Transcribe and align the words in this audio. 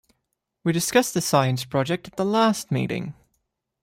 We 0.63 0.71
discussed 0.71 1.13
the 1.13 1.21
science 1.21 1.63
project 1.63 2.07
at 2.07 2.15
the 2.15 2.25
last 2.25 2.71
meeting. 2.71 3.13